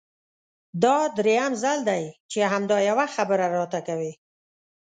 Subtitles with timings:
[0.83, 4.11] دا درېيم ځل دی چې همدا يوه خبره راته کوې!